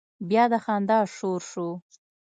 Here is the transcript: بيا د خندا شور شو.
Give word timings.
بيا 0.29 0.43
د 0.51 0.53
خندا 0.63 0.99
شور 1.17 1.41
شو. 1.51 1.67